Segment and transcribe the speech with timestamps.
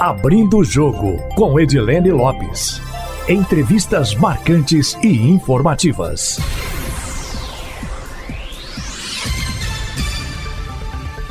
[0.00, 2.80] Abrindo o Jogo, com Edilene Lopes.
[3.28, 6.38] Entrevistas marcantes e informativas.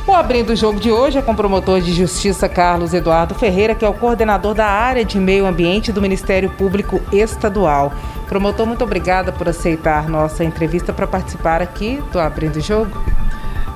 [0.06, 3.74] O Abrindo o Jogo de hoje é com o promotor de Justiça Carlos Eduardo Ferreira,
[3.74, 7.92] que é o coordenador da área de meio ambiente do Ministério Público Estadual.
[8.28, 13.09] Promotor, muito obrigada por aceitar nossa entrevista para participar aqui do Abrindo o Jogo.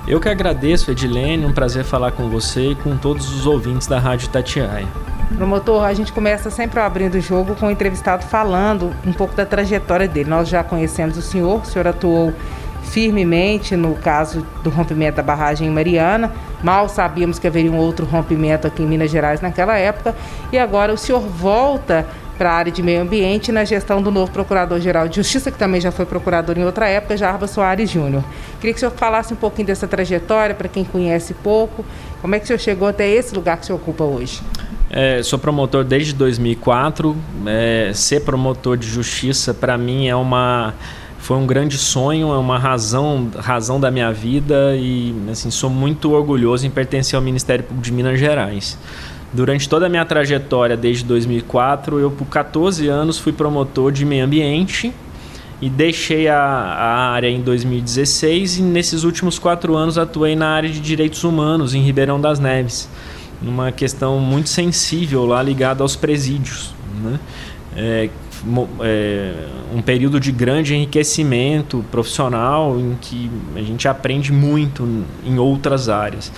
[0.06, 3.98] Eu que agradeço, Edilene, um prazer falar com você e com todos os ouvintes da
[3.98, 4.86] Rádio Tatiaia.
[5.34, 9.46] Promotor, a gente começa sempre abrindo o jogo com o entrevistado falando um pouco da
[9.46, 10.28] trajetória dele.
[10.28, 12.34] Nós já conhecemos o senhor, o senhor atuou
[12.82, 16.30] firmemente no caso do rompimento da barragem em Mariana.
[16.62, 20.14] Mal sabíamos que haveria um outro rompimento aqui em Minas Gerais naquela época.
[20.52, 24.30] E agora o senhor volta para a área de meio ambiente na gestão do novo
[24.32, 28.24] Procurador-Geral de Justiça, que também já foi procurador em outra época, Jarba Soares Júnior.
[28.60, 31.84] Queria que o senhor falasse um pouquinho dessa trajetória, para quem conhece pouco,
[32.20, 34.40] como é que o senhor chegou até esse lugar que o senhor ocupa hoje?
[34.90, 37.16] É, sou promotor desde 2004.
[37.46, 40.72] É, ser promotor de justiça, para mim, é uma
[41.18, 46.12] foi um grande sonho, é uma razão, razão da minha vida e assim sou muito
[46.12, 48.78] orgulhoso em pertencer ao Ministério Público de Minas Gerais.
[49.34, 54.24] Durante toda a minha trajetória, desde 2004, eu por 14 anos fui promotor de meio
[54.24, 54.92] ambiente
[55.60, 60.70] e deixei a, a área em 2016 e nesses últimos quatro anos atuei na área
[60.70, 62.88] de direitos humanos em Ribeirão das Neves,
[63.42, 66.72] numa questão muito sensível lá ligada aos presídios.
[67.02, 67.18] Né?
[67.76, 68.10] É,
[68.82, 69.34] é,
[69.74, 74.86] um período de grande enriquecimento profissional em que a gente aprende muito
[75.26, 76.30] em outras áreas.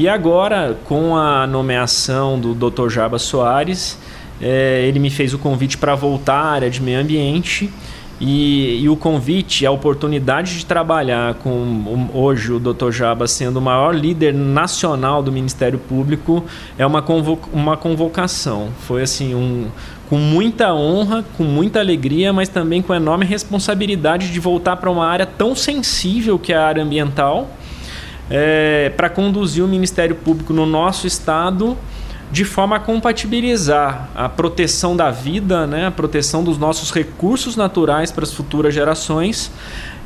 [0.00, 2.88] E agora, com a nomeação do Dr.
[2.88, 3.98] Jaba Soares,
[4.40, 7.70] é, ele me fez o convite para voltar à área de meio ambiente.
[8.18, 12.90] E, e, o convite, a oportunidade de trabalhar com hoje o Dr.
[12.90, 16.46] Jaba sendo o maior líder nacional do Ministério Público
[16.78, 17.04] é uma,
[17.52, 18.70] uma convocação.
[18.80, 19.66] Foi assim um,
[20.08, 25.06] com muita honra, com muita alegria, mas também com enorme responsabilidade de voltar para uma
[25.06, 27.50] área tão sensível que é a área ambiental
[28.30, 31.76] é, para conduzir o Ministério Público no nosso estado
[32.32, 38.12] de forma a compatibilizar a proteção da vida, né, a proteção dos nossos recursos naturais
[38.12, 39.50] para as futuras gerações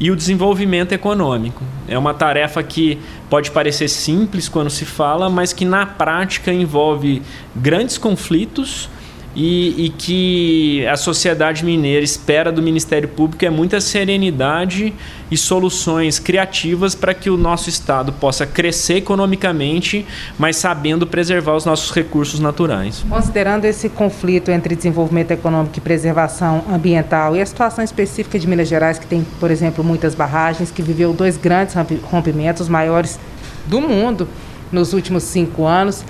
[0.00, 1.62] e o desenvolvimento econômico.
[1.86, 2.98] É uma tarefa que
[3.28, 7.22] pode parecer simples quando se fala, mas que na prática envolve
[7.54, 8.88] grandes conflitos
[9.34, 14.94] e, e, que a sociedade mineira espera do Ministério Público é muita serenidade
[15.30, 20.06] e soluções criativas para que o nosso Estado possa crescer economicamente,
[20.38, 23.04] mas sabendo preservar os nossos recursos naturais.
[23.08, 28.68] Considerando esse conflito entre desenvolvimento econômico e preservação ambiental e a situação específica de Minas
[28.68, 31.74] Gerais, que tem, por exemplo, muitas barragens, que viveu dois grandes
[32.04, 33.18] rompimentos maiores
[33.66, 34.28] do mundo
[34.70, 36.04] nos últimos cinco anos,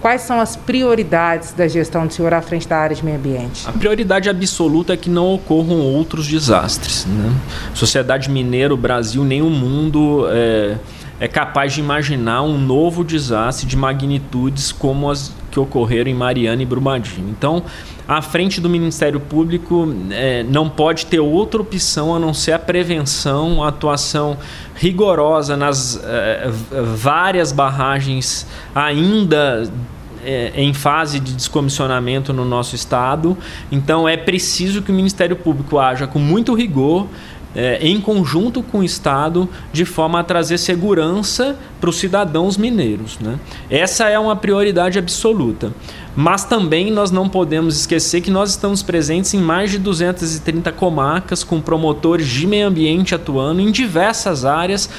[0.00, 3.68] Quais são as prioridades da gestão do senhor à frente da área de meio ambiente?
[3.68, 7.04] A prioridade absoluta é que não ocorram outros desastres.
[7.04, 7.30] Né?
[7.74, 10.78] Sociedade mineira, o Brasil, nem o mundo é,
[11.20, 16.62] é capaz de imaginar um novo desastre de magnitudes como as que ocorreram em Mariana
[16.62, 17.28] e Brumadinho.
[17.28, 17.62] Então,
[18.06, 22.58] à frente do Ministério Público é, não pode ter outra opção a não ser a
[22.58, 24.36] prevenção, a atuação
[24.74, 26.50] rigorosa nas é,
[26.96, 29.70] várias barragens ainda
[30.24, 33.36] é, em fase de descomissionamento no nosso estado.
[33.70, 37.06] Então é preciso que o Ministério Público haja com muito rigor
[37.54, 43.18] é, em conjunto com o Estado, de forma a trazer segurança para os cidadãos mineiros.
[43.18, 43.38] Né?
[43.68, 45.72] Essa é uma prioridade absoluta.
[46.14, 51.44] Mas também nós não podemos esquecer que nós estamos presentes em mais de 230 comarcas,
[51.44, 54.90] com promotores de meio ambiente atuando em diversas áreas,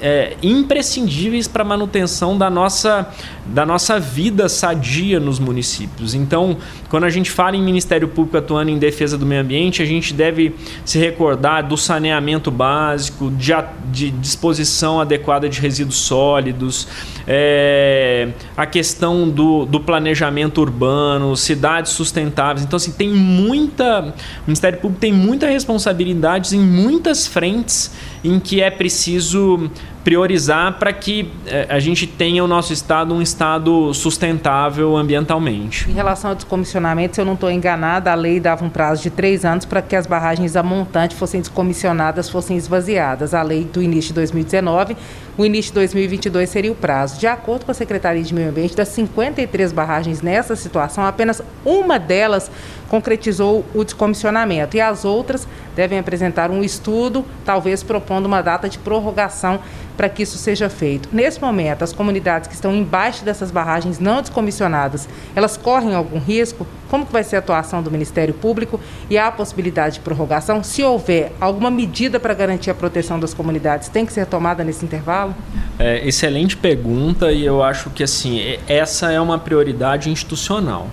[0.00, 3.08] é, imprescindíveis para a manutenção da nossa,
[3.46, 6.14] da nossa vida sadia nos municípios.
[6.14, 6.56] Então,
[6.88, 10.14] quando a gente fala em Ministério Público atuando em defesa do meio ambiente, a gente
[10.14, 10.54] deve
[10.84, 13.52] se recordar do saneamento básico, de,
[13.90, 16.88] de disposição adequada de resíduos sólidos,
[17.26, 22.64] é, a questão do, do planejamento urbano, cidades sustentáveis.
[22.64, 24.00] Então, assim, tem muita.
[24.00, 24.14] O
[24.46, 27.90] Ministério Público tem muita responsabilidades em muitas frentes
[28.22, 29.70] em que é preciso
[30.08, 35.86] priorizar para que eh, a gente tenha o nosso estado um estado sustentável ambientalmente.
[35.90, 39.10] Em relação ao descomissionamento, se eu não estou enganada, a lei dava um prazo de
[39.10, 43.34] três anos para que as barragens a montante fossem descomissionadas, fossem esvaziadas.
[43.34, 44.96] A lei do início de 2019,
[45.36, 47.20] o início de 2022 seria o prazo.
[47.20, 51.98] De acordo com a Secretaria de Meio Ambiente, das 53 barragens nessa situação, apenas uma
[51.98, 52.50] delas
[52.88, 55.46] concretizou o descomissionamento e as outras
[55.78, 59.60] devem apresentar um estudo, talvez propondo uma data de prorrogação
[59.96, 61.08] para que isso seja feito.
[61.12, 66.66] Nesse momento, as comunidades que estão embaixo dessas barragens não descomissionadas, elas correm algum risco?
[66.90, 70.64] Como que vai ser a atuação do Ministério Público e há a possibilidade de prorrogação?
[70.64, 74.84] Se houver alguma medida para garantir a proteção das comunidades, tem que ser tomada nesse
[74.84, 75.32] intervalo?
[75.78, 80.88] É, excelente pergunta e eu acho que assim essa é uma prioridade institucional.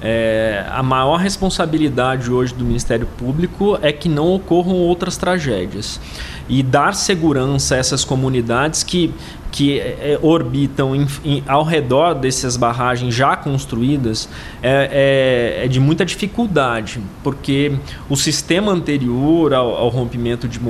[0.00, 5.98] É, a maior responsabilidade hoje do Ministério Público é que não ocorram outras tragédias
[6.48, 9.12] e dar segurança a essas comunidades que,
[9.50, 14.28] que é, orbitam em, em, ao redor dessas barragens já construídas
[14.62, 17.72] é, é, é, de muita dificuldade, porque
[18.08, 20.60] o sistema anterior ao, ao rompimento de,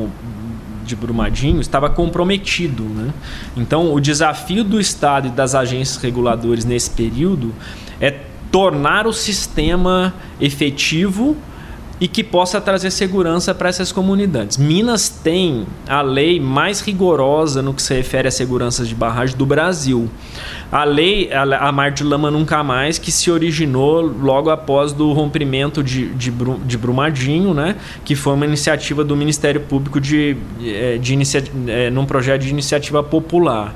[0.84, 2.84] de Brumadinho estava comprometido.
[2.84, 3.12] Né?
[3.56, 7.52] Então, o desafio do Estado e das agências reguladoras nesse período
[8.00, 8.14] é
[8.56, 11.36] tornar o sistema efetivo
[12.00, 14.56] e que possa trazer segurança para essas comunidades.
[14.56, 19.44] Minas tem a lei mais rigorosa no que se refere à segurança de barragem do
[19.44, 20.08] Brasil.
[20.72, 25.82] A lei, a, Mar de Lama Nunca Mais, que se originou logo após do rompimento
[25.82, 26.32] de, de,
[26.64, 27.76] de Brumadinho, né?
[28.06, 32.48] que foi uma iniciativa do Ministério Público de, eh, de, de, eh, num projeto de
[32.48, 33.74] iniciativa popular.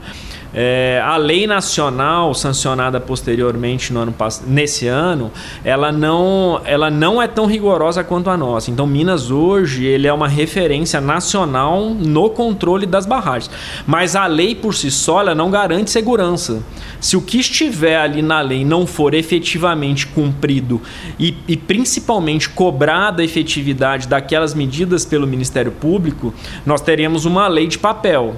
[0.52, 4.14] É, a lei nacional sancionada posteriormente no ano
[4.46, 5.30] nesse ano,
[5.64, 8.70] ela não, ela não é tão rigorosa quanto a nossa.
[8.70, 13.50] Então, Minas hoje ele é uma referência nacional no controle das barragens.
[13.86, 16.62] Mas a lei por si só ela não garante segurança.
[17.00, 20.80] Se o que estiver ali na lei não for efetivamente cumprido
[21.18, 26.34] e, e principalmente cobrada a efetividade daquelas medidas pelo Ministério Público,
[26.66, 28.36] nós teremos uma lei de papel.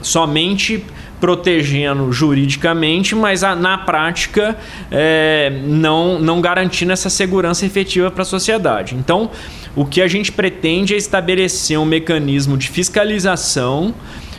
[0.00, 0.84] Somente
[1.20, 4.56] protegendo juridicamente, mas a, na prática
[4.90, 8.94] é, não, não garantindo essa segurança efetiva para a sociedade.
[8.94, 9.30] Então,
[9.74, 13.94] o que a gente pretende é estabelecer um mecanismo de fiscalização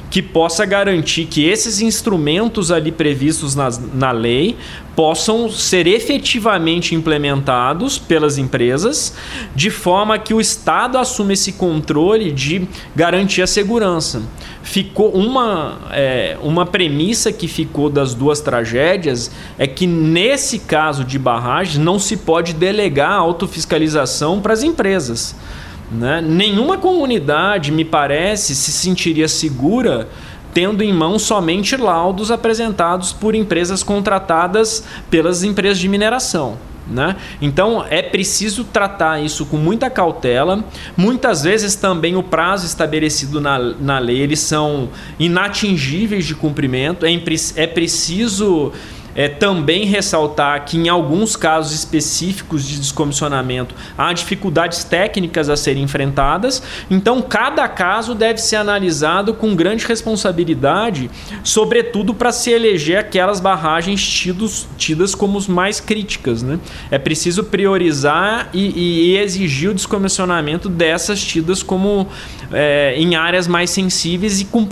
[0.10, 4.58] que possa garantir que esses instrumentos ali previstos na, na lei
[4.96, 9.14] possam ser efetivamente implementados pelas empresas,
[9.56, 14.22] de forma que o Estado assuma esse controle de garantir a segurança
[14.70, 21.18] ficou uma, é, uma premissa que ficou das duas tragédias é que nesse caso de
[21.18, 25.36] barragens não se pode delegar a autofiscalização para as empresas.
[25.92, 26.22] Né?
[26.22, 30.08] Nenhuma comunidade, me parece, se sentiria segura
[30.54, 36.58] tendo em mão somente laudos apresentados por empresas contratadas pelas empresas de mineração.
[36.90, 37.16] Né?
[37.40, 40.64] Então é preciso tratar isso com muita cautela.
[40.98, 44.90] Muitas vezes também o prazo estabelecido na, na lei eles são
[45.20, 47.06] inatingíveis de cumprimento.
[47.06, 47.12] É,
[47.56, 48.72] é preciso
[49.20, 55.84] é, também ressaltar que, em alguns casos específicos de descomissionamento, há dificuldades técnicas a serem
[55.84, 56.64] enfrentadas.
[56.90, 61.12] Então, cada caso deve ser analisado com grande responsabilidade,
[61.44, 66.42] sobretudo para se eleger aquelas barragens tidos, tidas como as mais críticas.
[66.42, 66.58] Né?
[66.90, 72.08] É preciso priorizar e, e exigir o descomissionamento dessas tidas como
[72.54, 74.66] é, em áreas mais sensíveis e com,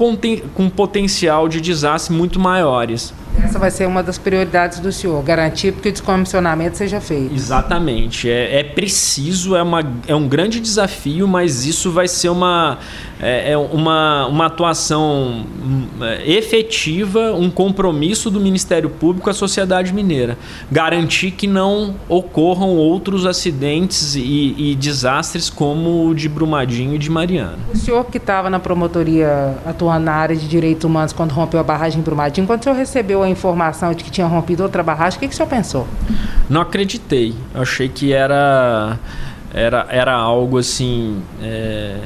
[0.53, 3.13] com potencial de desastre muito maiores.
[3.43, 7.33] Essa vai ser uma das prioridades do senhor, garantir que o descomissionamento seja feito.
[7.33, 8.29] Exatamente.
[8.29, 12.79] É, é preciso, é, uma, é um grande desafio, mas isso vai ser uma,
[13.19, 19.33] é, é uma, uma atuação hum, é, efetiva, um compromisso do Ministério Público com a
[19.33, 20.37] sociedade mineira.
[20.71, 27.09] Garantir que não ocorram outros acidentes e, e desastres como o de Brumadinho e de
[27.09, 27.57] Mariana.
[27.73, 31.63] O senhor que estava na promotoria atuando na área de direitos humanos quando rompeu a
[31.63, 34.81] barragem em Brumadinho, quando o senhor recebeu a a informação de que tinha rompido outra
[34.81, 35.87] barragem, o que, que o senhor pensou?
[36.49, 37.35] Não acreditei.
[37.53, 38.97] Eu achei que era,
[39.53, 41.21] era, era algo assim.
[41.41, 41.99] É,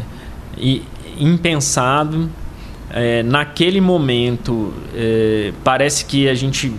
[1.20, 2.30] impensado.
[2.94, 6.74] É, naquele momento, é, parece que a gente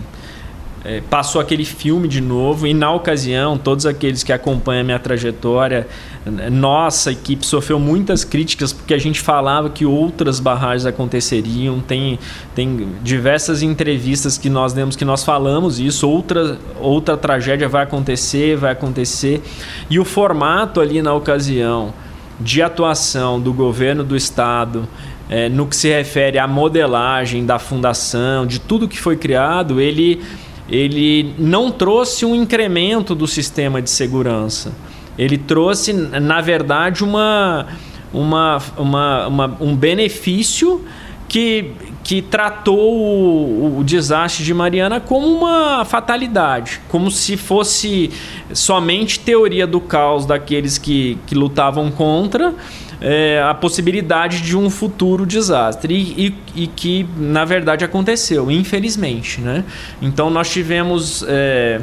[0.85, 4.99] é, passou aquele filme de novo e na ocasião todos aqueles que acompanham a minha
[4.99, 5.87] trajetória
[6.25, 11.81] nossa equipe sofreu muitas críticas porque a gente falava que outras barragens aconteceriam.
[11.81, 12.17] Tem,
[12.55, 16.07] tem diversas entrevistas que nós demos que nós falamos isso.
[16.09, 19.41] Outra, outra tragédia vai acontecer vai acontecer.
[19.89, 21.93] E o formato ali na ocasião
[22.39, 24.87] de atuação do governo do estado
[25.29, 30.21] é, no que se refere à modelagem da fundação de tudo que foi criado ele
[30.69, 34.71] ele não trouxe um incremento do sistema de segurança.
[35.17, 37.67] Ele trouxe, na verdade, uma,
[38.13, 40.83] uma, uma, uma um benefício
[41.27, 41.71] que,
[42.03, 48.11] que tratou o, o, desastre de Mariana como uma fatalidade, como se fosse
[48.53, 52.53] somente teoria do caos daqueles que, que lutavam contra
[53.01, 59.41] é, a possibilidade de um futuro desastre e, e, e, que na verdade aconteceu, infelizmente,
[59.41, 59.65] né?
[60.01, 61.81] Então nós tivemos é,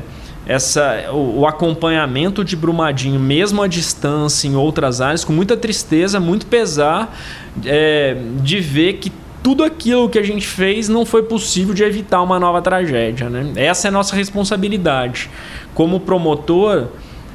[0.50, 6.18] essa, o, o, acompanhamento de Brumadinho, mesmo à distância em outras áreas, com muita tristeza,
[6.18, 7.16] muito pesar
[7.64, 9.12] é, de ver que
[9.44, 13.30] tudo aquilo que a gente fez não foi possível de evitar uma nova tragédia.
[13.30, 13.52] Né?
[13.54, 15.30] Essa é a nossa responsabilidade.
[15.72, 16.88] Como promotor,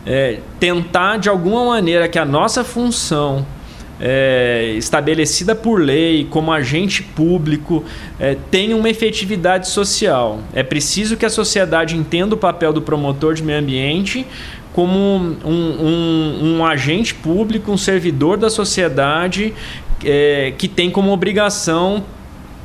[0.05, 3.45] é, tentar de alguma maneira que a nossa função
[3.99, 7.83] é, estabelecida por lei, como agente público,
[8.19, 10.41] é, tenha uma efetividade social.
[10.53, 14.25] É preciso que a sociedade entenda o papel do promotor de meio ambiente
[14.73, 19.53] como um, um, um agente público, um servidor da sociedade
[20.03, 22.03] é, que tem como obrigação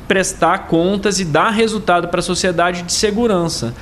[0.09, 3.73] prestar contas e dar resultado para a sociedade de segurança,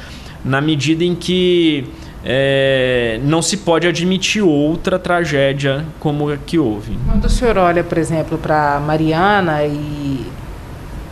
[0.46, 1.86] na medida em que
[2.24, 6.98] é, não se pode admitir outra tragédia como a que houve.
[7.08, 10.26] Quando o senhor olha, por exemplo, para Mariana e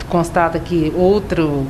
[0.08, 1.66] constata que outro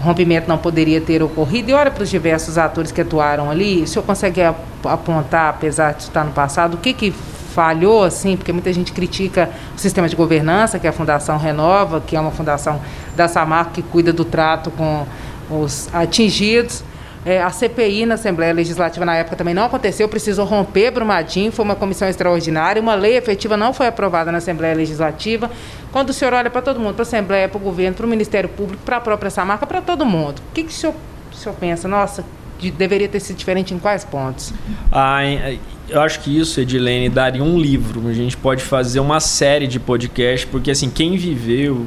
[0.00, 3.86] rompimento não poderia ter ocorrido e olha para os diversos atores que atuaram ali, o
[3.86, 7.14] senhor consegue apontar, apesar de estar no passado, o que, que
[7.52, 12.00] falhou, assim, porque muita gente critica o sistema de governança, que é a Fundação Renova,
[12.00, 12.80] que é uma fundação
[13.14, 15.06] da Samarco que cuida do trato com
[15.50, 16.82] os atingidos.
[17.24, 21.64] É, a CPI na Assembleia Legislativa na época também não aconteceu, precisou romper Brumadinho, foi
[21.64, 25.48] uma comissão extraordinária, uma lei efetiva não foi aprovada na Assembleia Legislativa.
[25.92, 28.08] Quando o senhor olha para todo mundo, para a Assembleia, para o governo, para o
[28.08, 30.94] Ministério Público, para a própria Samarca, para todo mundo, o que, que o, senhor,
[31.32, 31.86] o senhor pensa?
[31.86, 32.24] Nossa,
[32.58, 34.52] de, deveria ter sido diferente em quais pontos?
[35.88, 38.08] Eu acho que isso, Edilene, daria um livro.
[38.08, 41.86] A gente pode fazer uma série de podcasts, porque assim, quem viveu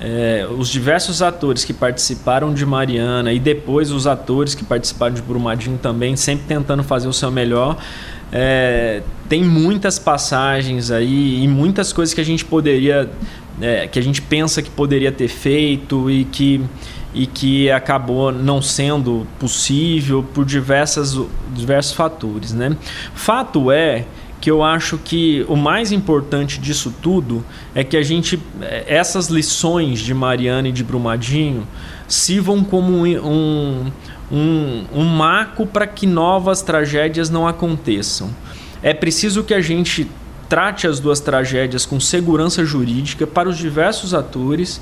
[0.00, 5.20] é, os diversos atores que participaram de Mariana e depois os atores que participaram de
[5.20, 7.76] Brumadinho também, sempre tentando fazer o seu melhor.
[8.32, 13.10] É, tem muitas passagens aí e muitas coisas que a gente poderia,
[13.60, 16.62] é, que a gente pensa que poderia ter feito e que,
[17.12, 21.18] e que acabou não sendo possível por diversas,
[21.54, 22.54] diversos fatores.
[22.54, 22.74] Né?
[23.14, 24.06] Fato é
[24.40, 27.44] que eu acho que o mais importante disso tudo
[27.74, 28.40] é que a gente
[28.86, 31.66] essas lições de Mariana e de Brumadinho
[32.08, 33.92] sirvam como um,
[34.32, 38.30] um, um marco para que novas tragédias não aconteçam.
[38.82, 40.08] É preciso que a gente
[40.48, 44.80] trate as duas tragédias com segurança jurídica para os diversos atores,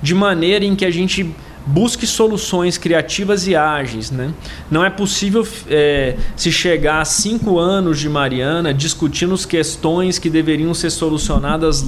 [0.00, 1.34] de maneira em que a gente
[1.66, 4.10] busque soluções criativas e ágeis.
[4.10, 4.32] Né?
[4.70, 10.30] Não é possível é, se chegar a cinco anos de Mariana discutindo as questões que
[10.30, 11.84] deveriam ser solucionadas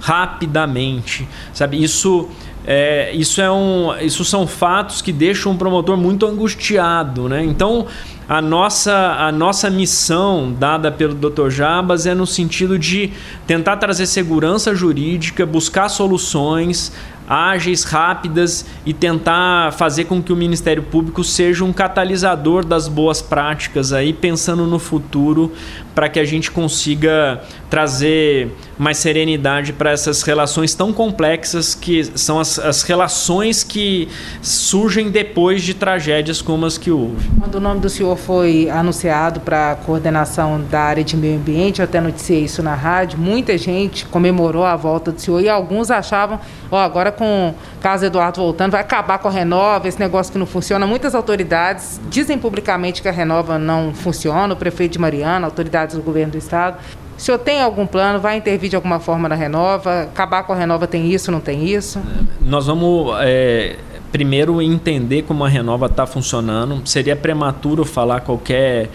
[0.00, 1.28] rapidamente.
[1.52, 1.82] Sabe?
[1.82, 2.28] Isso,
[2.66, 7.28] é, isso, é um, isso são fatos que deixam o promotor muito angustiado.
[7.28, 7.44] Né?
[7.44, 7.86] Então,
[8.28, 11.50] a nossa, a nossa missão dada pelo Dr.
[11.50, 13.12] Jabas é no sentido de
[13.46, 16.92] tentar trazer segurança jurídica, buscar soluções,
[17.28, 23.22] ágeis, rápidas e tentar fazer com que o Ministério Público seja um catalisador das boas
[23.22, 25.52] práticas aí, pensando no futuro,
[25.94, 32.38] para que a gente consiga trazer mais serenidade para essas relações tão complexas que são
[32.38, 34.10] as, as relações que
[34.42, 37.30] surgem depois de tragédias como as que houve.
[37.40, 41.80] Quando o nome do senhor foi anunciado para a coordenação da área de meio ambiente,
[41.80, 45.90] eu até noticiei isso na rádio, muita gente comemorou a volta do senhor e alguns
[45.90, 46.38] achavam,
[46.70, 50.30] ó, oh, agora com o caso Eduardo voltando, vai acabar com a Renova, esse negócio
[50.30, 50.86] que não funciona.
[50.86, 56.02] Muitas autoridades dizem publicamente que a Renova não funciona, o prefeito de Mariana, autoridades do
[56.02, 56.76] governo do estado.
[57.16, 58.18] O senhor tem algum plano?
[58.18, 60.02] Vai intervir de alguma forma na Renova?
[60.02, 62.00] Acabar com a Renova tem isso, não tem isso?
[62.40, 63.76] Nós vamos é,
[64.10, 66.86] primeiro entender como a Renova está funcionando.
[66.86, 68.90] Seria prematuro falar qualquer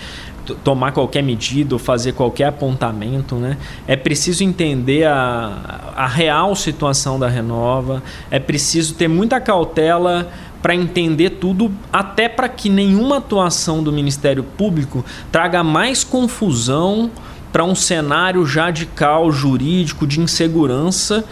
[0.64, 3.36] tomar qualquer medida fazer qualquer apontamento.
[3.36, 3.58] Né?
[3.86, 10.30] É preciso entender a, a real situação da Renova, é preciso ter muita cautela
[10.62, 17.12] para entender tudo, até para que nenhuma atuação do Ministério Público traga mais confusão
[17.58, 21.24] para um cenário já de caos jurídico, de insegurança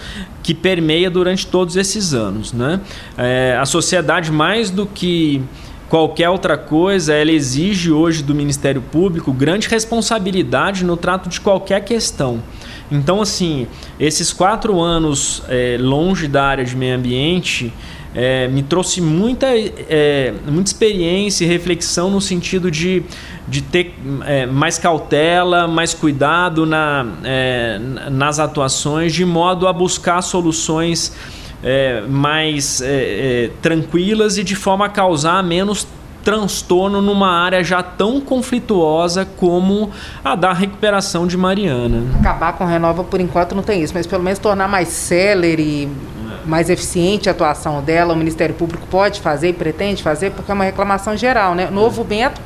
[0.41, 2.51] que permeia durante todos esses anos.
[2.51, 2.81] Né?
[3.15, 5.39] É, a sociedade, mais do que
[5.87, 11.81] qualquer outra coisa, ela exige hoje do Ministério Público grande responsabilidade no trato de qualquer
[11.81, 12.41] questão.
[12.91, 13.67] Então, assim,
[13.99, 17.71] esses quatro anos é, longe da área de meio ambiente
[18.15, 23.03] é, me trouxe muita, é, muita experiência e reflexão no sentido de,
[23.47, 23.93] de ter
[24.25, 27.77] é, mais cautela, mais cuidado na, é,
[28.09, 31.11] nas atuações, de modo a buscar soluções
[31.61, 35.85] é, mais é, tranquilas e de forma a causar menos
[36.25, 39.91] transtorno numa área já tão conflituosa como
[40.23, 42.03] a da recuperação de Mariana.
[42.19, 45.87] Acabar com Renova por enquanto não tem isso, mas pelo menos tornar mais célere,
[46.45, 50.53] mais eficiente a atuação dela, o Ministério Público pode fazer e pretende fazer, porque é
[50.53, 51.69] uma reclamação geral, né?
[51.69, 52.41] Novo Bento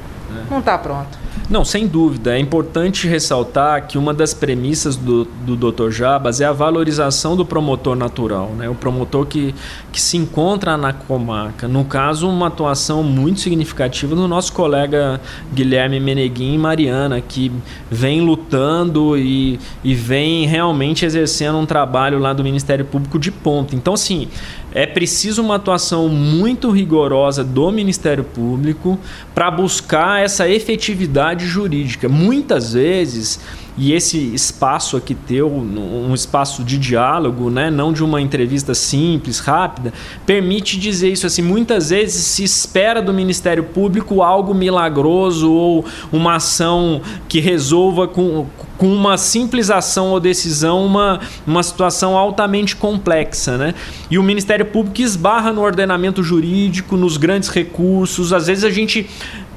[0.49, 1.17] não está pronto.
[1.49, 2.35] Não, sem dúvida.
[2.35, 5.89] É importante ressaltar que uma das premissas do, do Dr.
[5.89, 8.69] Jabas é a valorização do promotor natural, né?
[8.69, 9.55] o promotor que,
[9.91, 11.67] que se encontra na comarca.
[11.67, 15.19] No caso, uma atuação muito significativa do nosso colega
[15.51, 17.51] Guilherme Meneguin e Mariana, que
[17.89, 23.75] vem lutando e, e vem realmente exercendo um trabalho lá do Ministério Público de ponta.
[23.75, 24.27] Então, assim,
[24.73, 28.99] é preciso uma atuação muito rigorosa do Ministério Público
[29.33, 32.07] para buscar essa efetividade jurídica.
[32.07, 33.39] Muitas vezes
[33.77, 39.39] e esse espaço aqui teu, um espaço de diálogo, né, não de uma entrevista simples,
[39.39, 39.93] rápida,
[40.25, 41.41] permite dizer isso assim.
[41.41, 48.47] Muitas vezes se espera do Ministério Público algo milagroso ou uma ação que resolva com,
[48.77, 53.57] com uma simples ação ou decisão uma, uma situação altamente complexa.
[53.57, 53.73] Né?
[54.09, 58.33] E o Ministério Público esbarra no ordenamento jurídico, nos grandes recursos.
[58.33, 59.09] Às vezes a gente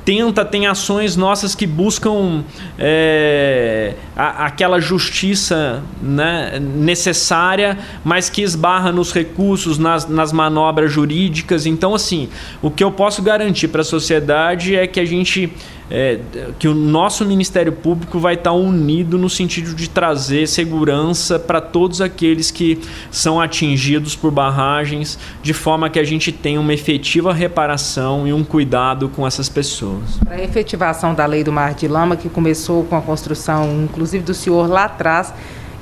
[0.04, 2.42] tenta, tem ações nossas que buscam
[2.78, 11.66] é, a, aquela justiça né, necessária, mas que esbarra nos recursos, nas, nas manobras jurídicas.
[11.66, 12.28] Então, assim,
[12.60, 15.52] o que eu posso garantir para a sociedade é que a gente
[15.90, 16.18] é,
[16.58, 22.00] que o nosso Ministério Público vai estar unido no sentido de trazer segurança para todos
[22.00, 28.26] aqueles que são atingidos por barragens, de forma que a gente tenha uma efetiva reparação
[28.26, 30.18] e um cuidado com essas pessoas.
[30.24, 34.24] Para a efetivação da lei do Mar de Lama, que começou com a construção, inclusive
[34.24, 35.32] do senhor lá atrás,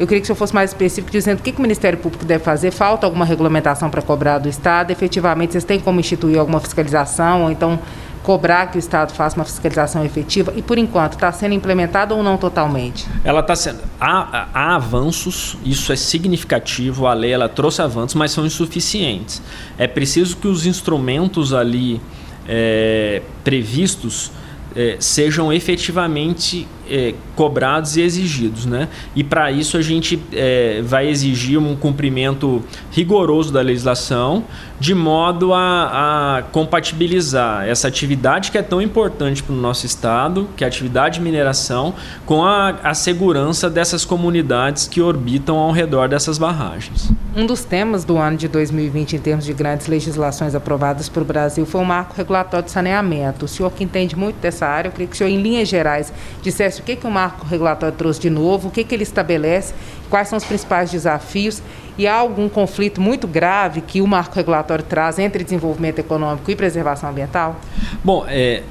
[0.00, 2.24] eu queria que o senhor fosse mais específico, dizendo o que, que o Ministério Público
[2.24, 2.70] deve fazer.
[2.70, 4.90] Falta alguma regulamentação para cobrar do Estado?
[4.90, 7.42] Efetivamente, vocês têm como instituir alguma fiscalização?
[7.42, 7.78] Ou então
[8.22, 12.22] cobrar que o Estado faça uma fiscalização efetiva e, por enquanto, está sendo implementada ou
[12.22, 13.06] não totalmente?
[13.24, 13.80] Ela está sendo.
[14.00, 19.42] Há, há, avanços, isso é significativo, a lei ela trouxe avanços, mas são insuficientes.
[19.78, 22.00] É preciso que os instrumentos ali
[22.46, 24.32] é, previstos
[24.74, 28.66] é, sejam efetivamente é, cobrados e exigidos.
[28.66, 28.88] Né?
[29.14, 34.44] E para isso a gente é, vai exigir um cumprimento rigoroso da legislação,
[34.78, 40.48] de modo a, a compatibilizar essa atividade que é tão importante para o nosso Estado,
[40.56, 45.70] que é a atividade de mineração, com a, a segurança dessas comunidades que orbitam ao
[45.70, 47.12] redor dessas barragens.
[47.36, 51.24] Um dos temas do ano de 2020, em termos de grandes legislações aprovadas para o
[51.24, 53.44] Brasil, foi o marco regulatório de saneamento.
[53.44, 56.12] O senhor que entende muito dessa área, eu queria que o senhor, em linhas gerais,
[56.42, 59.74] dissesse o que, que o marco regulatório trouxe de novo, o que, que ele estabelece,
[60.08, 61.62] quais são os principais desafios
[61.96, 66.56] e há algum conflito muito grave que o marco regulatório traz entre desenvolvimento econômico e
[66.56, 67.56] preservação ambiental?
[68.02, 68.62] Bom, é,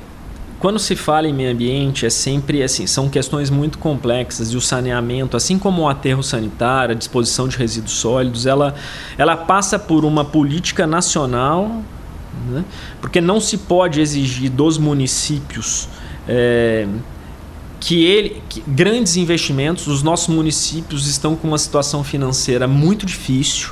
[0.60, 4.62] quando se fala em meio ambiente, é sempre assim, são questões muito complexas e o
[4.62, 8.76] saneamento, assim como o aterro sanitário, a disposição de resíduos sólidos, ela,
[9.18, 11.82] ela passa por uma política nacional,
[12.50, 12.66] né?
[13.00, 15.88] porque não se pode exigir dos municípios
[16.28, 16.86] é,
[17.80, 23.72] que ele que grandes investimentos, os nossos municípios estão com uma situação financeira muito difícil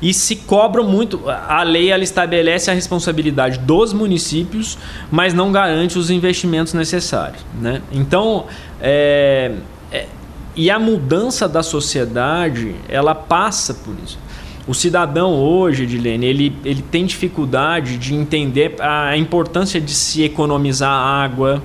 [0.00, 1.28] e se cobram muito.
[1.28, 4.78] A lei ela estabelece a responsabilidade dos municípios,
[5.10, 7.44] mas não garante os investimentos necessários.
[7.60, 7.82] Né?
[7.92, 8.46] Então,
[8.80, 9.52] é,
[9.90, 10.06] é,
[10.54, 14.18] e a mudança da sociedade ela passa por isso.
[14.66, 20.90] O cidadão hoje, Edilene, ele, ele tem dificuldade de entender a importância de se economizar
[20.90, 21.62] água,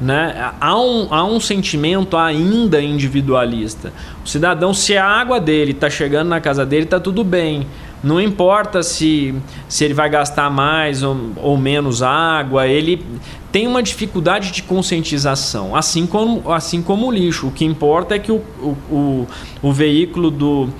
[0.00, 0.52] né?
[0.60, 3.92] Há, um, há um sentimento ainda individualista.
[4.24, 7.66] O cidadão, se a água dele está chegando na casa dele, está tudo bem.
[8.02, 9.34] Não importa se,
[9.68, 13.04] se ele vai gastar mais ou, ou menos água, ele
[13.52, 17.48] tem uma dificuldade de conscientização, assim como, assim como o lixo.
[17.48, 19.26] O que importa é que o, o, o,
[19.60, 20.70] o veículo do,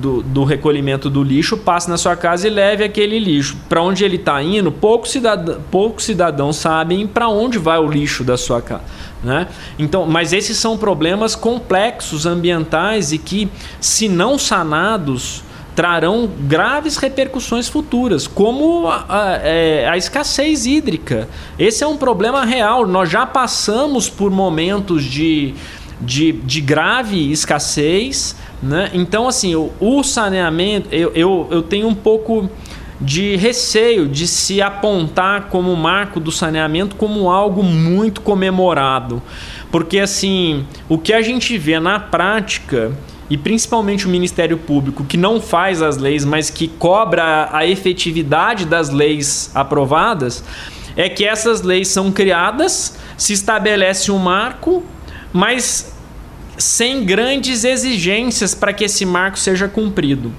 [0.00, 3.56] do, do, recolhimento do lixo passe na sua casa e leve aquele lixo.
[3.68, 8.24] Para onde ele está indo, poucos cidadão, poucos cidadãos sabem para onde vai o lixo
[8.24, 8.84] da sua casa.
[9.22, 9.46] Né?
[9.78, 13.48] Então, mas esses são problemas complexos ambientais e que,
[13.80, 21.28] se não sanados, trarão graves repercussões futuras, como a, a, é, a, escassez hídrica.
[21.58, 22.86] Esse é um problema real.
[22.86, 25.54] Nós já passamos por momentos de,
[26.02, 28.36] de, de grave escassez.
[28.62, 28.90] Né?
[28.92, 32.48] Então, assim, o, o saneamento, eu, eu, eu tenho um pouco
[33.00, 39.20] de receio de se apontar como marco do saneamento como algo muito comemorado.
[39.70, 42.92] Porque, assim, o que a gente vê na prática
[43.28, 48.66] e principalmente o Ministério Público, que não faz as leis, mas que cobra a efetividade
[48.66, 50.44] das leis aprovadas,
[50.94, 54.84] é que essas leis são criadas, se estabelece um marco,
[55.32, 55.94] mas
[56.58, 60.32] sem grandes exigências para que esse marco seja cumprido.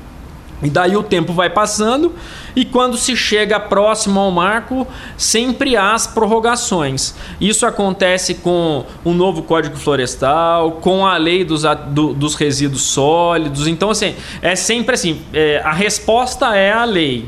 [0.64, 2.14] E daí o tempo vai passando
[2.56, 7.14] e quando se chega próximo ao marco, sempre há as prorrogações.
[7.42, 13.68] Isso acontece com o novo Código Florestal, com a lei dos, do, dos resíduos sólidos.
[13.68, 17.28] Então, assim, é sempre assim: é, a resposta é a lei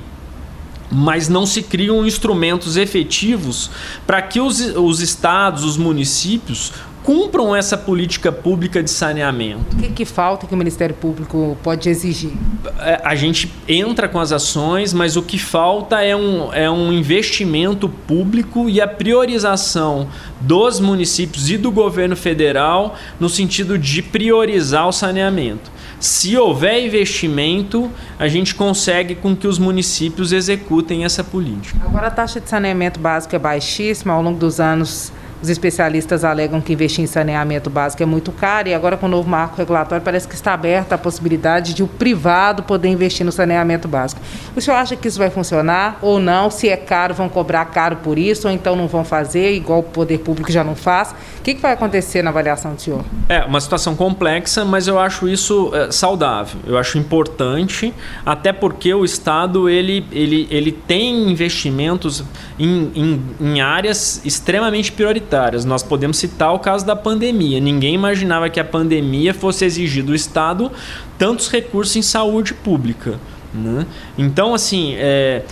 [0.92, 3.72] mas não se criam instrumentos efetivos
[4.06, 6.72] para que os, os estados, os municípios
[7.06, 9.76] cumpram essa política pública de saneamento.
[9.76, 12.32] O que, que, falta que o Ministério Público pode exigir?
[12.80, 16.92] É, a gente entra com as ações, mas o que falta é um, é um
[16.92, 20.08] investimento público e a priorização
[20.42, 25.72] dos municípios e do governo federal no sentido de priorizar o saneamento.
[26.00, 31.80] Se houver investimento, a gente consegue com que os municípios executem essa política.
[31.86, 36.62] Agora a taxa de saneamento básico é baixíssima ao longo dos anos os especialistas alegam
[36.62, 40.04] que investir em saneamento básico é muito caro e agora com o novo marco regulatório
[40.04, 44.22] parece que está aberta a possibilidade de o privado poder investir no saneamento básico.
[44.56, 46.50] O senhor acha que isso vai funcionar ou não?
[46.50, 49.84] Se é caro, vão cobrar caro por isso ou então não vão fazer, igual o
[49.84, 51.12] poder público já não faz?
[51.40, 53.04] O que, que vai acontecer na avaliação do senhor?
[53.28, 56.60] É uma situação complexa, mas eu acho isso é, saudável.
[56.66, 57.94] Eu acho importante,
[58.26, 62.24] até porque o Estado ele, ele, ele tem investimentos
[62.58, 65.66] em, em, em áreas extremamente prioritárias prioritárias.
[65.66, 67.60] Nós podemos citar o caso da pandemia.
[67.60, 70.72] Ninguém imaginava que a pandemia fosse exigir do Estado
[71.18, 73.20] tantos recursos em saúde pública.
[73.54, 73.86] Né?
[74.18, 75.44] Então, assim, é,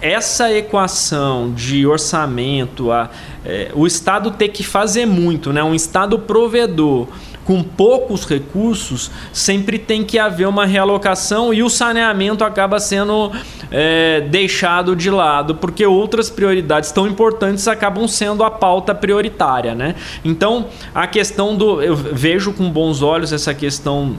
[0.00, 3.10] essa equação de orçamento, a,
[3.44, 5.62] é, o Estado ter que fazer muito, né?
[5.62, 7.08] um Estado provedor
[7.44, 13.30] com poucos recursos, sempre tem que haver uma realocação e o saneamento acaba sendo
[13.70, 19.74] é, deixado de lado, porque outras prioridades tão importantes acabam sendo a pauta prioritária.
[19.74, 19.94] Né?
[20.24, 21.82] Então, a questão do.
[21.82, 24.16] Eu vejo com bons olhos essa questão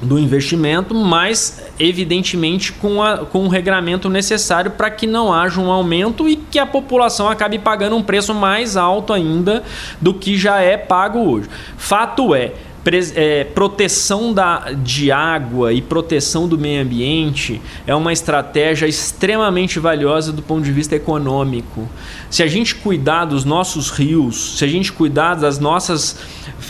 [0.00, 5.70] do investimento, mas evidentemente com, a, com o regramento necessário para que não haja um
[5.70, 9.62] aumento e que a população acabe pagando um preço mais alto ainda
[10.00, 11.48] do que já é pago hoje.
[11.78, 12.52] Fato é,
[13.14, 20.32] é, proteção da, de água e proteção do meio ambiente é uma estratégia extremamente valiosa
[20.32, 21.88] do ponto de vista econômico.
[22.30, 26.16] Se a gente cuidar dos nossos rios, se a gente cuidar das nossas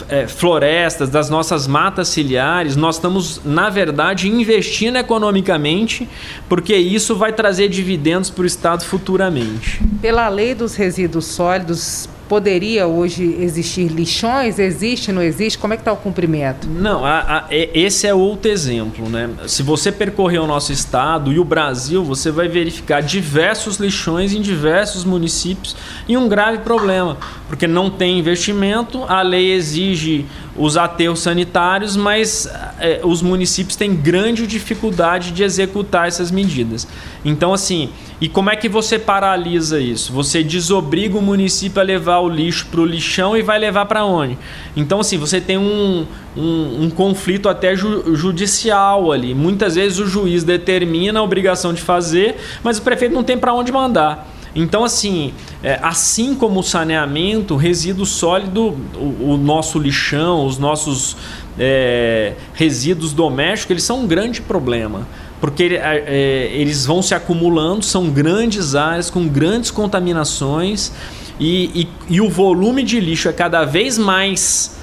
[0.09, 6.07] é, florestas, das nossas matas ciliares, nós estamos, na verdade, investindo economicamente,
[6.49, 9.81] porque isso vai trazer dividendos para o Estado futuramente.
[10.01, 14.59] Pela lei dos resíduos sólidos, poderia hoje existir lixões?
[14.59, 15.57] Existe, não existe?
[15.57, 16.67] Como é que está o cumprimento?
[16.67, 19.09] Não, a, a, esse é outro exemplo.
[19.09, 19.29] Né?
[19.47, 24.41] Se você percorrer o nosso estado e o Brasil, você vai verificar diversos lixões em
[24.41, 25.75] diversos municípios
[26.07, 32.49] e um grave problema, porque não tem investimento, a lei exige os aterros sanitários, mas
[32.79, 36.87] é, os municípios têm grande dificuldade de executar essas medidas.
[37.23, 40.11] Então, assim, e como é que você paralisa isso?
[40.13, 44.05] Você desobriga o município a levar o lixo para o lixão e vai levar para
[44.05, 44.37] onde?
[44.75, 49.33] Então, assim, você tem um, um, um conflito até ju judicial ali.
[49.33, 53.53] Muitas vezes o juiz determina a obrigação de fazer, mas o prefeito não tem para
[53.53, 54.27] onde mandar.
[54.55, 61.15] Então, assim, é, assim como o saneamento, resíduo sólido, o, o nosso lixão, os nossos
[61.59, 65.07] é, resíduos domésticos, eles são um grande problema.
[65.39, 70.91] Porque é, é, eles vão se acumulando, são grandes áreas com grandes contaminações
[71.39, 74.77] e, e, e o volume de lixo é cada vez mais,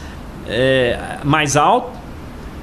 [0.46, 2.04] é, mais alto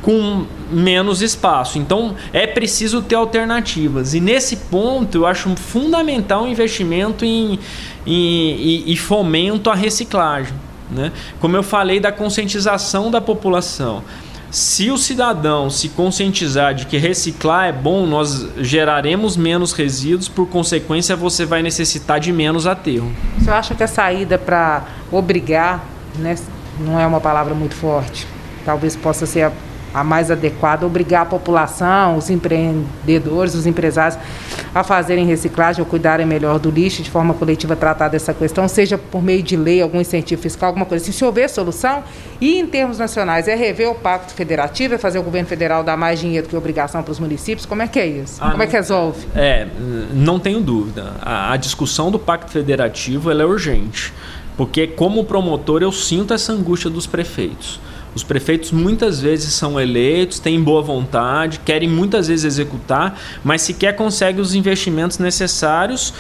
[0.02, 1.78] com menos espaço.
[1.78, 4.14] Então é preciso ter alternativas.
[4.14, 7.60] E nesse ponto eu acho fundamental o investimento em,
[8.06, 10.54] em, e fomento à reciclagem.
[10.90, 11.12] Né?
[11.40, 14.04] Como eu falei da conscientização da população.
[14.52, 20.46] Se o cidadão se conscientizar de que reciclar é bom, nós geraremos menos resíduos, por
[20.46, 23.10] consequência, você vai necessitar de menos aterro.
[23.40, 25.86] Você acha que a saída para obrigar,
[26.20, 26.36] né,
[26.78, 28.28] não é uma palavra muito forte,
[28.66, 29.52] talvez possa ser a
[29.94, 34.18] a mais adequada, obrigar a população, os empreendedores, os empresários
[34.74, 38.98] a fazerem reciclagem ou cuidarem melhor do lixo, de forma coletiva tratar dessa questão, seja
[38.98, 41.12] por meio de lei, algum incentivo fiscal, alguma coisa assim.
[41.12, 42.04] Se houver solução,
[42.40, 45.98] e em termos nacionais, é rever o pacto federativo, é fazer o governo federal dar
[45.98, 47.66] mais dinheiro que obrigação para os municípios?
[47.66, 48.38] Como é que é isso?
[48.42, 49.28] Ah, Como é que resolve?
[49.36, 49.68] É,
[50.14, 51.14] não tenho dúvida.
[51.22, 54.14] A, a discussão do pacto federativo é urgente,
[54.56, 57.80] porque como promotor eu sinto essa angústia dos prefeitos.
[58.14, 63.96] Os prefeitos muitas vezes são eleitos, têm boa vontade, querem muitas vezes executar, mas sequer
[63.96, 66.14] conseguem os investimentos necessários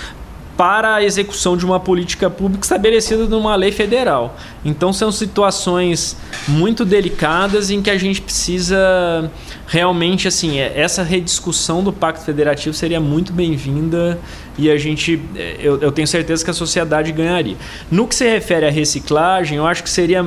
[0.61, 4.37] para a execução de uma política pública estabelecida numa lei federal.
[4.63, 6.15] Então são situações
[6.47, 9.31] muito delicadas em que a gente precisa
[9.67, 14.19] realmente assim é, essa rediscussão do pacto federativo seria muito bem-vinda
[14.57, 17.55] e a gente é, eu, eu tenho certeza que a sociedade ganharia.
[17.89, 20.23] No que se refere à reciclagem, eu acho que seria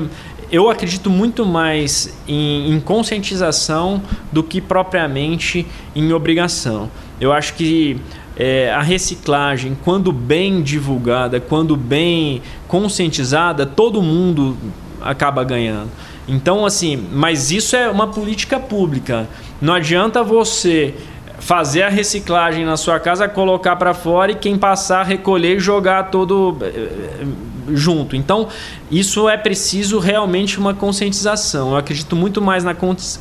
[0.51, 4.03] eu acredito muito mais em, em, conscientização
[4.33, 6.91] do que propriamente em obrigação.
[7.21, 7.97] Eu acho que
[8.37, 14.57] é, a reciclagem, quando bem divulgada, quando bem conscientizada, todo mundo
[15.01, 15.91] acaba ganhando.
[16.27, 19.29] Então, assim, mas isso é uma política pública.
[19.61, 20.95] Não adianta você
[21.39, 26.05] fazer a reciclagem na sua casa, colocar para fora e quem passar recolher e jogar
[26.05, 27.27] todo eh, eh,
[27.73, 28.17] junto.
[28.17, 28.49] Então,
[28.91, 31.71] isso é preciso realmente uma conscientização.
[31.71, 32.75] Eu acredito muito mais na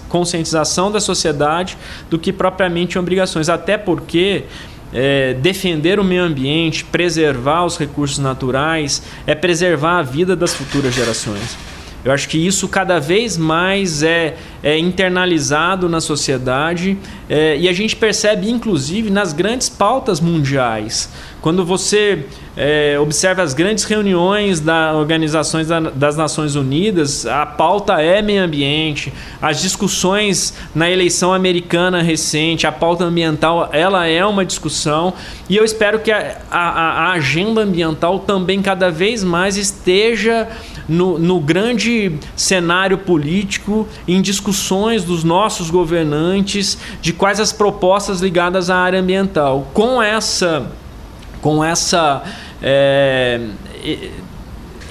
[0.10, 1.78] conscientização da sociedade
[2.10, 4.44] do que propriamente em obrigações, até porque
[4.94, 10.94] é, defender o meio ambiente, preservar os recursos naturais, é preservar a vida das futuras
[10.94, 11.58] gerações.
[12.06, 16.98] Eu acho que isso cada vez mais é, é internalizado na sociedade
[17.30, 21.10] é, e a gente percebe, inclusive, nas grandes pautas mundiais.
[21.44, 22.26] Quando você
[22.56, 29.12] é, observa as grandes reuniões das organizações das Nações Unidas, a pauta é meio ambiente.
[29.42, 35.14] As discussões na eleição americana recente, a pauta ambiental, ela é uma discussão.
[35.50, 40.48] E eu espero que a, a, a agenda ambiental também cada vez mais esteja
[40.88, 48.70] no, no grande cenário político, em discussões dos nossos governantes de quais as propostas ligadas
[48.70, 49.68] à área ambiental.
[49.74, 50.72] Com essa,
[51.44, 52.24] com essa
[52.62, 53.42] é,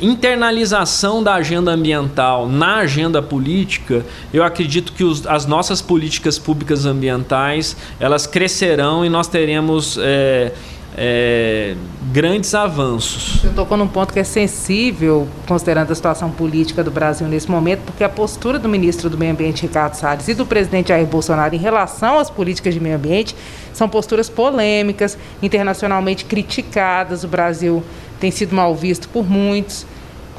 [0.03, 6.85] internalização da agenda ambiental na agenda política, eu acredito que os, as nossas políticas públicas
[6.85, 10.53] ambientais elas crescerão e nós teremos é,
[10.97, 11.75] é,
[12.13, 13.41] grandes avanços.
[13.41, 17.81] Você tocou num ponto que é sensível, considerando a situação política do Brasil nesse momento,
[17.87, 21.55] porque a postura do ministro do Meio Ambiente, Ricardo Salles, e do presidente Jair Bolsonaro
[21.55, 23.35] em relação às políticas de meio ambiente
[23.73, 27.25] são posturas polêmicas, internacionalmente criticadas.
[27.25, 27.83] O Brasil
[28.21, 29.87] tem sido mal visto por muitos.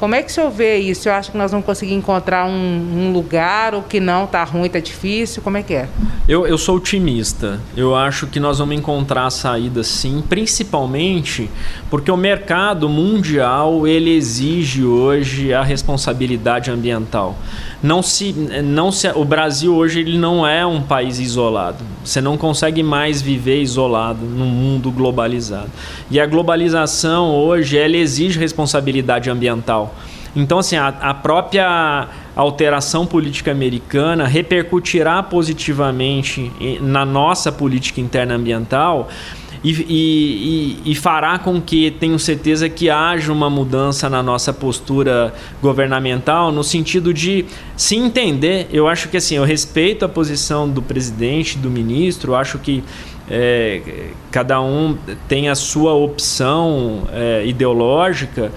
[0.04, 1.08] Como é que o senhor vê isso?
[1.08, 4.66] Eu acho que nós vamos conseguir encontrar um, um lugar ou que não, está ruim,
[4.66, 5.42] está difícil?
[5.42, 5.88] Como é que é?
[6.28, 7.58] Eu, eu sou otimista.
[7.74, 11.50] Eu acho que nós vamos encontrar saída sim, principalmente
[11.88, 17.38] porque o mercado mundial ele exige hoje a responsabilidade ambiental.
[17.82, 18.32] Não se,
[18.64, 21.84] não se, o Brasil hoje ele não é um país isolado.
[22.02, 25.70] Você não consegue mais viver isolado num mundo globalizado.
[26.10, 29.93] E a globalização hoje ela exige responsabilidade ambiental.
[30.36, 39.08] Então, assim, a, a própria alteração política americana repercutirá positivamente na nossa política interna ambiental
[39.64, 39.70] e,
[40.84, 46.52] e, e, fará com que, tenho certeza, que haja uma mudança na nossa postura governamental,
[46.52, 48.68] no sentido de se entender.
[48.70, 52.84] Eu acho que assim, eu respeito a posição do presidente, do ministro, acho que
[53.30, 58.52] é, cada um tem a sua opção é, ideológica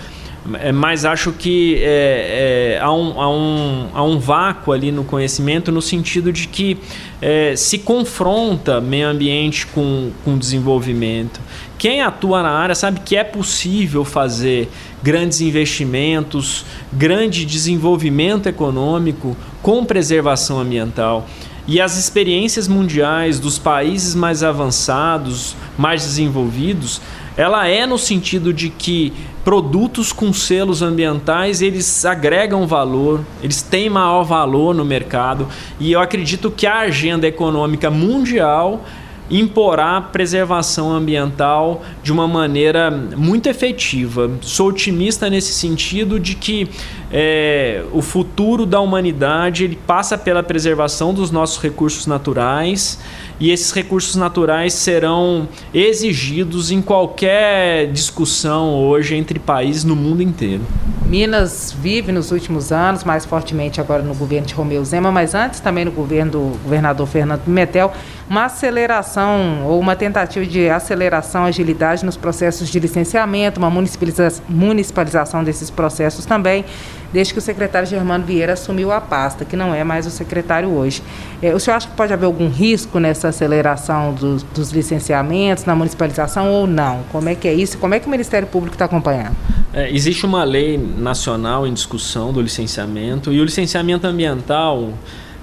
[0.73, 5.71] mas acho que é, é, há, um, há, um, há um vácuo ali no conhecimento
[5.71, 6.77] no sentido de que
[7.21, 11.41] é, se confronta meio ambiente com, com desenvolvimento.
[11.77, 14.69] Quem atua na área sabe que é possível fazer
[15.03, 21.27] grandes investimentos, grande desenvolvimento econômico com preservação ambiental.
[21.67, 27.01] E as experiências mundiais dos países mais avançados, mais desenvolvidos,
[27.37, 29.13] ela é no sentido de que
[29.45, 35.47] produtos com selos ambientais eles agregam valor, eles têm maior valor no mercado.
[35.79, 38.83] E eu acredito que a agenda econômica mundial
[39.29, 44.31] imporá preservação ambiental de uma maneira muito efetiva.
[44.41, 46.69] Sou otimista nesse sentido de que
[47.11, 52.99] é, o futuro da humanidade ele passa pela preservação dos nossos recursos naturais
[53.39, 60.63] e esses recursos naturais serão exigidos em qualquer discussão hoje entre países no mundo inteiro.
[61.05, 65.61] Minas vive nos últimos anos, mais fortemente agora no governo de Romeu Zema, mas antes
[65.61, 67.93] também no governo do governador Fernando Pimentel,
[68.29, 75.69] uma aceleração ou uma tentativa de aceleração, agilidade nos processos de licenciamento, uma municipalização desses
[75.69, 76.65] processos também
[77.11, 80.69] desde que o secretário Germano Vieira assumiu a pasta, que não é mais o secretário
[80.69, 81.01] hoje.
[81.41, 86.49] É, o senhor acha que pode haver algum risco nessa aceleração dos, licenciamentos, na municipalização
[86.51, 87.03] ou não?
[87.11, 87.77] Como é que é isso?
[87.77, 89.35] Como é que o Ministério Público está acompanhando?
[89.73, 94.93] É, existe uma lei nacional em discussão do licenciamento e o licenciamento ambiental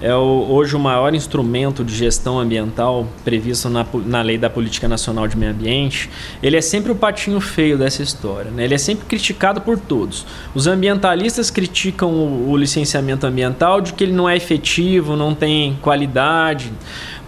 [0.00, 4.88] é o, hoje o maior instrumento de gestão ambiental previsto na, na Lei da Política
[4.88, 6.10] Nacional de Meio Ambiente,
[6.42, 8.50] ele é sempre o patinho feio dessa história.
[8.50, 8.64] Né?
[8.64, 10.26] Ele é sempre criticado por todos.
[10.54, 15.78] Os ambientalistas criticam o, o licenciamento ambiental de que ele não é efetivo, não tem
[15.80, 16.72] qualidade.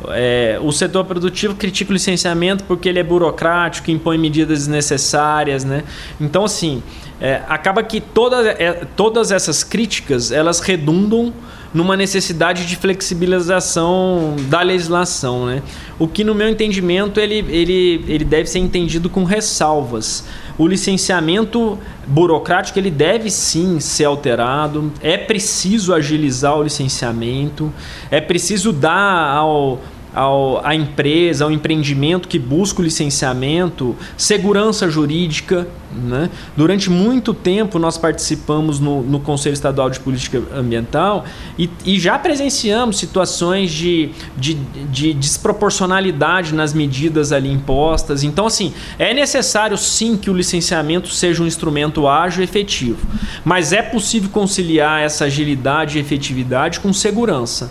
[0.09, 5.85] É, o setor produtivo critica o licenciamento porque ele é burocrático, impõe medidas desnecessárias, né?
[6.21, 6.83] Então, assim,
[7.21, 11.33] é, acaba que toda, é, todas essas críticas elas redundam
[11.77, 15.63] numa necessidade de flexibilização da legislação, né?
[15.99, 20.25] O que, no meu entendimento, ele, ele, ele deve ser entendido com ressalvas.
[20.57, 24.91] O licenciamento burocrático ele deve sim ser alterado.
[25.03, 27.71] É preciso agilizar o licenciamento.
[28.11, 29.79] É preciso dar ao
[30.17, 35.69] ao, à empresa, ao empreendimento que busca o licenciamento, segurança jurídica.
[35.93, 36.31] Né?
[36.57, 41.27] Durante muito tempo nós participamos no, no Conselho Estadual de Política Ambiental
[41.59, 44.55] e, e já presenciamos situações de, de,
[44.91, 48.23] de, desproporcionalidade nas medidas ali impostas.
[48.23, 53.07] Então, assim, é necessário sim que o licenciamento seja um instrumento ágil e efetivo,
[53.45, 57.71] mas é possível conciliar essa agilidade e efetividade com segurança.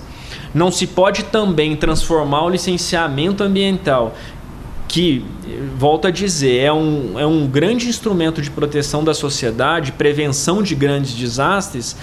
[0.55, 4.15] Não se pode também transformar o licenciamento ambiental,
[4.87, 5.25] que,
[5.77, 10.73] volto a dizer, é um, é um grande instrumento de proteção da sociedade, prevenção de
[10.73, 11.97] grandes desastres,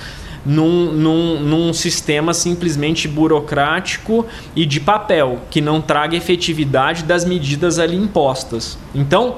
[0.45, 7.79] num, num, num, sistema simplesmente burocrático e de papel, que não traga efetividade das medidas
[7.79, 8.77] ali impostas.
[8.95, 9.37] Então,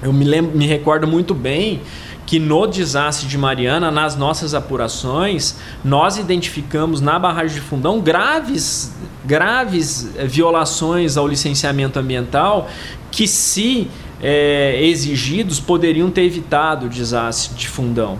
[0.00, 1.82] eu me, lembro, me recordo muito bem
[2.28, 8.94] que no desastre de Mariana, nas nossas apurações, nós identificamos na barragem de Fundão graves,
[9.24, 12.68] graves eh, violações ao licenciamento ambiental
[13.10, 13.88] que, se
[14.20, 18.18] é, exigidos, poderiam ter evitado o desastre de Fundão.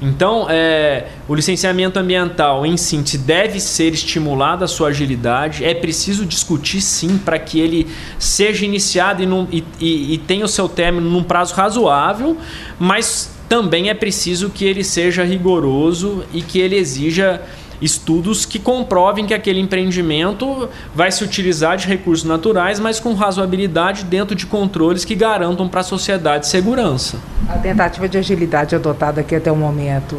[0.00, 5.64] Então, é, o licenciamento ambiental em síntese deve ser estimulado a sua agilidade.
[5.64, 7.88] É preciso discutir sim para que ele
[8.20, 12.36] seja iniciado e, num, e, e, e tenha o seu término num prazo razoável,
[12.78, 17.40] mas também é preciso que ele seja rigoroso e que ele exija
[17.80, 24.04] estudos que comprovem que aquele empreendimento vai se utilizar de recursos naturais, mas com razoabilidade
[24.04, 27.18] dentro de controles que garantam para a sociedade segurança.
[27.48, 30.18] A tentativa de agilidade adotada aqui até o momento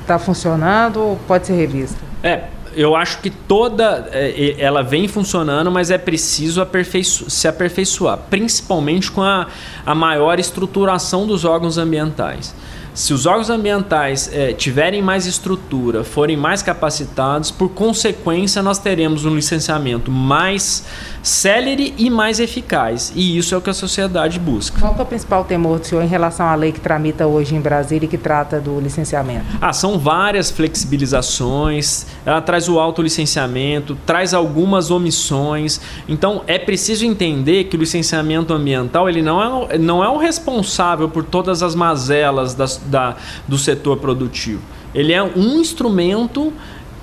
[0.00, 1.98] está funcionando ou pode ser revista?
[2.22, 8.18] É, eu acho que toda é, ela vem funcionando, mas é preciso aperfeiço se aperfeiçoar,
[8.30, 9.48] principalmente com a,
[9.84, 12.54] a maior estruturação dos órgãos ambientais.
[12.92, 19.24] Se os órgãos ambientais é, tiverem mais estrutura, forem mais capacitados, por consequência, nós teremos
[19.24, 20.84] um licenciamento mais
[21.22, 23.12] célere e mais eficaz.
[23.14, 24.78] E isso é o que a sociedade busca.
[24.80, 27.60] Qual é o principal temor do senhor em relação à lei que tramita hoje em
[27.60, 29.44] Brasília e que trata do licenciamento?
[29.60, 35.80] Ah, são várias flexibilizações, ela traz o autolicenciamento, traz algumas omissões.
[36.08, 41.08] Então, é preciso entender que o licenciamento ambiental ele não é, não é o responsável
[41.08, 43.16] por todas as mazelas das, da,
[43.46, 44.62] do setor produtivo.
[44.94, 46.52] Ele é um instrumento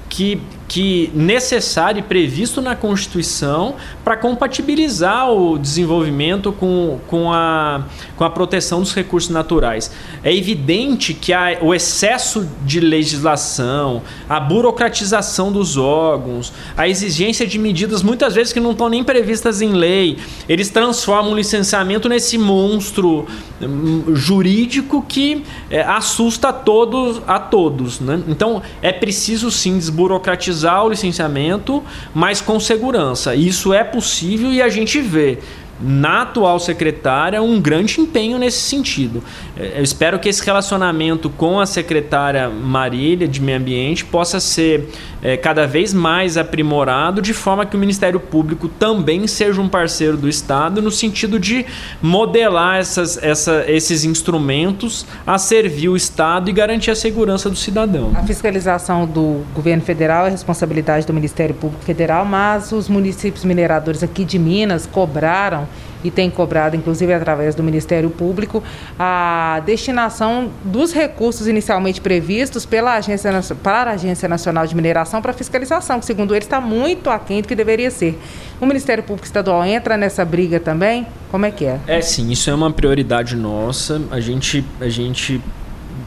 [0.09, 7.83] que, que necessário e previsto na Constituição para compatibilizar o desenvolvimento com, com, a,
[8.17, 9.89] com a proteção dos recursos naturais.
[10.23, 17.57] É evidente que a, o excesso de legislação, a burocratização dos órgãos, a exigência de
[17.57, 20.17] medidas muitas vezes que não estão nem previstas em lei,
[20.49, 23.25] eles transformam o licenciamento nesse monstro
[23.61, 28.01] hum, jurídico que é, assusta a todos, a todos.
[28.01, 28.21] Né?
[28.27, 33.35] Então é preciso sim desburocratizar agilizar o licenciamento, mas com segurança.
[33.35, 35.39] Isso é possível e a gente vê
[35.79, 39.23] na atual secretária um grande empenho nesse sentido.
[39.55, 44.89] É, eu espero que esse relacionamento com a secretária Marília de Meio Ambiente possa ser
[45.21, 50.17] é, cada vez mais aprimorado, de forma que o Ministério Público também seja um parceiro
[50.17, 51.65] do Estado, no sentido de
[52.01, 58.11] modelar essas, essa, esses instrumentos a servir o Estado e garantir a segurança do cidadão.
[58.15, 64.03] A fiscalização do governo federal é responsabilidade do Ministério Público Federal, mas os municípios mineradores
[64.03, 65.66] aqui de Minas cobraram
[66.03, 68.63] e tem cobrado, inclusive através do Ministério Público,
[68.97, 73.31] a destinação dos recursos inicialmente previstos pela Agência,
[73.61, 77.47] para a Agência Nacional de Mineração para fiscalização, que segundo eles está muito aquém do
[77.47, 78.19] que deveria ser.
[78.59, 81.05] O Ministério Público Estadual entra nessa briga também?
[81.29, 81.79] Como é que é?
[81.87, 84.01] É sim, isso é uma prioridade nossa.
[84.09, 85.41] A gente, a gente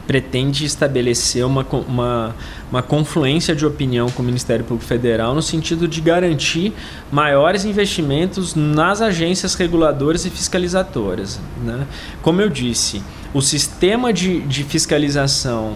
[0.07, 2.35] pretende estabelecer uma, uma,
[2.71, 6.73] uma confluência de opinião com o Ministério Público Federal no sentido de garantir
[7.11, 11.39] maiores investimentos nas agências reguladoras e fiscalizadoras.
[11.63, 11.85] Né?
[12.21, 13.03] Como eu disse,
[13.33, 15.75] o sistema de, de fiscalização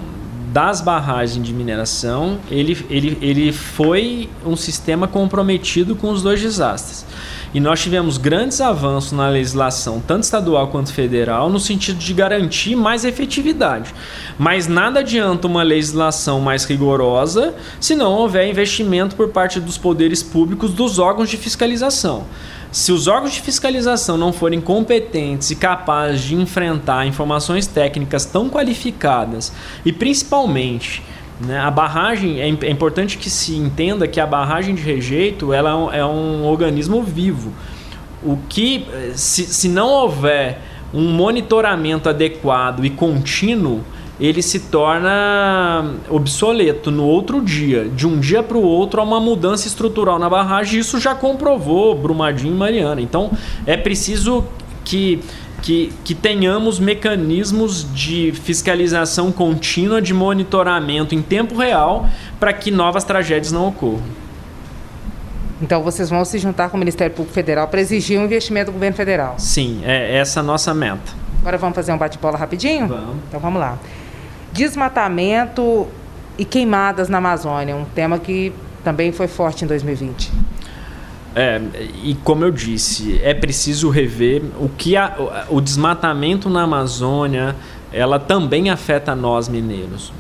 [0.53, 7.05] das barragens de mineração, ele, ele, ele foi um sistema comprometido com os dois desastres.
[7.55, 12.75] E nós tivemos grandes avanços na legislação, tanto estadual quanto federal, no sentido de garantir
[12.75, 13.95] mais efetividade.
[14.37, 20.21] Mas nada adianta uma legislação mais rigorosa se não houver investimento por parte dos poderes
[20.21, 22.25] públicos dos órgãos de fiscalização.
[22.73, 28.49] Se os órgãos de fiscalização não forem competentes e capazes de enfrentar informações técnicas tão
[28.49, 29.53] qualificadas
[29.85, 31.01] e principalmente
[31.39, 35.69] né, a barragem é, é, importante que se entenda que a barragem de rejeito ela
[35.69, 37.51] é um, é um organismo vivo.
[38.23, 40.61] O que se, se não houver
[40.93, 43.83] um monitoramento adequado e contínuo
[44.19, 47.89] ele se torna obsoleto no outro dia.
[47.89, 50.79] De um dia para o outro há uma mudança estrutural na barragem.
[50.79, 53.01] Isso já comprovou Brumadinho e Mariana.
[53.01, 53.31] Então
[53.65, 54.45] é preciso
[54.85, 55.19] que,
[55.65, 62.07] que, que tenhamos mecanismos de fiscalização contínua, de monitoramento em tempo real,
[62.39, 64.03] para que novas tragédias não ocorram.
[65.61, 68.73] Então vocês vão se juntar com o Ministério Público Federal para exigir um investimento do
[68.73, 69.35] governo federal?
[69.37, 71.11] Sim, é essa a nossa meta.
[71.41, 72.87] Agora vamos fazer um bate-bola rapidinho?
[72.87, 73.17] Vamos.
[73.27, 73.77] Então vamos lá
[74.55, 75.85] desmatamento
[76.37, 78.53] e queimadas na Amazônia, um tema que
[78.85, 80.31] também foi forte em 2020.
[81.35, 81.61] É,
[82.01, 87.55] e como eu disse, é preciso rever o que a, o desmatamento na Amazônia,
[87.91, 90.13] ela também afeta nós mineiros.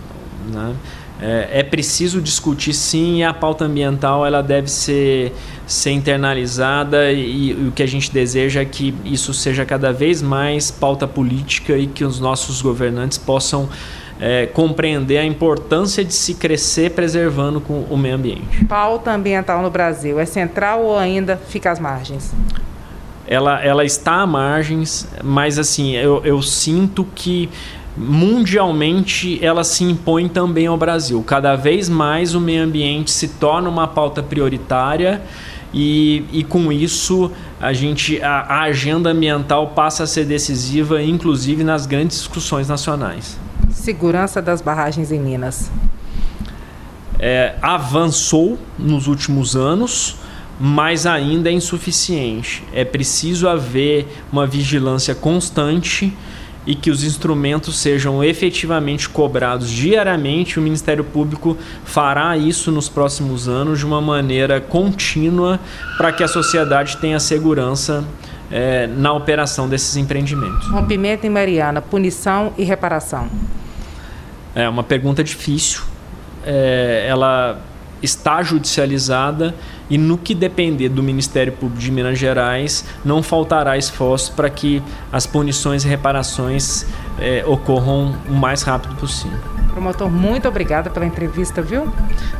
[0.51, 0.75] Né?
[1.21, 5.31] É, é, preciso discutir sim e a pauta ambiental ela deve ser,
[5.65, 10.21] ser internalizada e, e, o que a gente deseja é que isso seja cada vez
[10.21, 13.69] mais pauta política e que os nossos governantes possam
[14.19, 18.65] é, compreender a importância de se crescer preservando com o meio ambiente.
[18.65, 22.33] Pauta ambiental no Brasil é central ou ainda fica às margens?
[23.27, 27.49] Ela, ela está à margens, mas assim, eu, eu sinto que
[27.97, 31.23] mundialmente ela se impõe também ao Brasil.
[31.23, 35.21] Cada vez mais o meio ambiente se torna uma pauta prioritária
[35.73, 41.63] e, e com isso a gente a, a agenda ambiental passa a ser decisiva, inclusive
[41.63, 43.39] nas grandes discussões nacionais
[43.75, 45.69] segurança das barragens em Minas?
[47.19, 50.17] É, avançou nos últimos anos,
[50.59, 52.63] mas ainda é insuficiente.
[52.73, 56.13] É preciso haver uma vigilância constante
[56.65, 60.57] e que os instrumentos sejam efetivamente cobrados diariamente.
[60.57, 65.59] O Ministério Público fará isso nos próximos anos de uma maneira contínua
[65.97, 68.03] para que a sociedade tenha segurança
[68.51, 70.67] é, na operação desses empreendimentos.
[70.69, 73.29] Rompimento em Mariana, punição e reparação.
[74.55, 75.81] É uma pergunta difícil.
[76.45, 77.59] É, ela
[78.01, 79.53] está judicializada
[79.89, 84.81] e no que depender do Ministério Público de Minas Gerais, não faltará esforço para que
[85.11, 86.85] as punições e reparações
[87.19, 89.37] é, ocorram o mais rápido possível.
[89.71, 91.91] Promotor, muito obrigada pela entrevista, viu?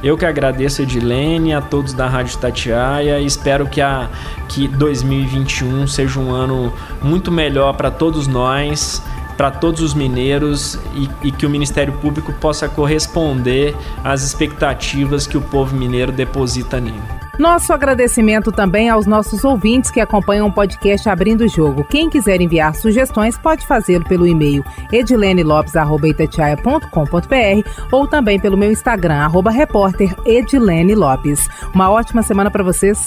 [0.01, 4.09] Eu que agradeço, Edilene, a todos da Rádio Tatiaia e espero que, a,
[4.47, 9.03] que 2021 seja um ano muito melhor para todos nós
[9.37, 15.37] para todos os mineiros e, e, que o Ministério Público possa corresponder às expectativas que
[15.37, 17.25] o povo mineiro deposita nele.
[17.37, 21.83] Nosso agradecimento também aos nossos ouvintes que acompanham o podcast Abrindo o Jogo.
[21.83, 29.51] Quem quiser enviar sugestões pode fazê-lo pelo e-mail edilenelopes.com.br ou também pelo meu Instagram, arroba
[29.51, 31.49] repórter Edilene Lopes.
[31.73, 33.05] Uma ótima semana para vocês.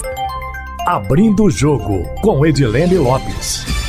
[0.85, 3.88] Abrindo o Jogo com Edilene Lopes.